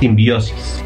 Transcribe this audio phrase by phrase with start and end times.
[0.00, 0.80] Simbiosis.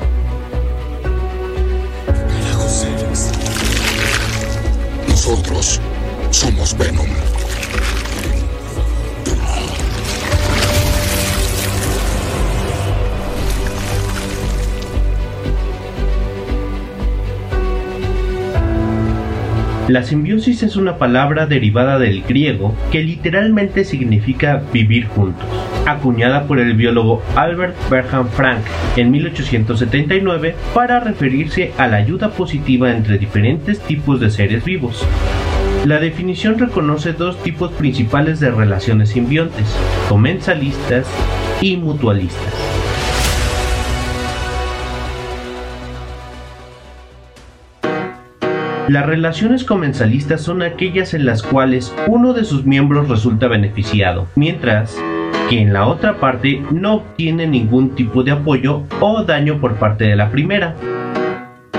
[5.07, 5.81] Nosotros
[6.31, 7.07] somos Venom.
[19.89, 25.45] La simbiosis es una palabra derivada del griego que literalmente significa vivir juntos,
[25.87, 28.61] acuñada por el biólogo Albert Berham Frank
[28.97, 35.05] en 1879 para referirse a la ayuda positiva entre diferentes tipos de seres vivos.
[35.85, 39.67] La definición reconoce dos tipos principales de relaciones simbiontes,
[40.09, 41.09] comensalistas
[41.61, 42.62] y mutualistas.
[48.89, 55.01] Las relaciones comensalistas son aquellas en las cuales uno de sus miembros resulta beneficiado, mientras
[55.49, 60.05] que en la otra parte no obtiene ningún tipo de apoyo o daño por parte
[60.05, 60.75] de la primera.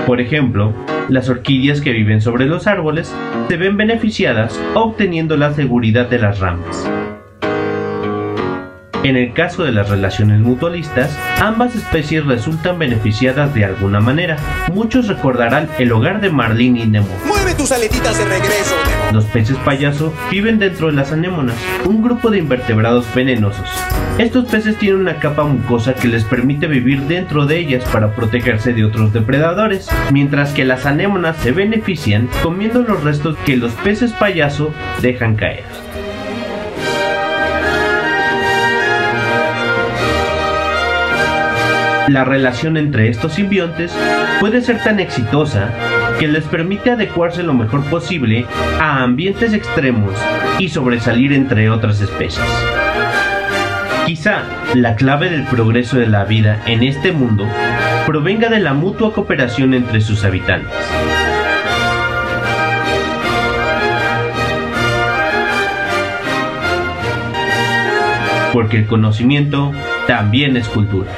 [0.06, 0.72] Por ejemplo,
[1.08, 3.14] las orquídeas que viven sobre los árboles
[3.48, 6.88] se ven beneficiadas obteniendo la seguridad de las ramas.
[9.04, 14.38] En el caso de las relaciones mutualistas, ambas especies resultan beneficiadas de alguna manera.
[14.72, 17.14] Muchos recordarán el hogar de Marlene y Nemo.
[17.26, 18.74] ¡Mueve tus aletitas de regreso!
[19.12, 23.68] Los peces payaso viven dentro de las anémonas, un grupo de invertebrados venenosos.
[24.16, 28.72] Estos peces tienen una capa mucosa que les permite vivir dentro de ellas para protegerse
[28.72, 34.12] de otros depredadores, mientras que las anémonas se benefician comiendo los restos que los peces
[34.12, 35.64] payaso dejan caer.
[42.08, 43.90] La relación entre estos simbiontes
[44.38, 45.70] puede ser tan exitosa
[46.18, 48.44] que les permite adecuarse lo mejor posible
[48.78, 50.12] a ambientes extremos
[50.58, 52.44] y sobresalir entre otras especies.
[54.04, 54.42] Quizá
[54.74, 57.46] la clave del progreso de la vida en este mundo
[58.06, 60.70] provenga de la mutua cooperación entre sus habitantes.
[68.52, 69.72] Porque el conocimiento
[70.06, 71.10] también es cultura.